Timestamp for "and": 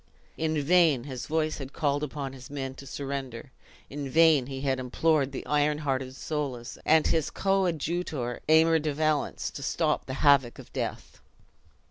6.87-7.05